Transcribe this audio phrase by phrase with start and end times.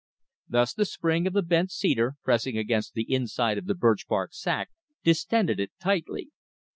[0.49, 4.33] Thus the spring of the bent cedar, pressing against the inside of the birch bark
[4.33, 4.71] sac,
[5.03, 6.31] distended it tightly.